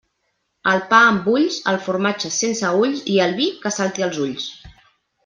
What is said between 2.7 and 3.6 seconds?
ulls i el vi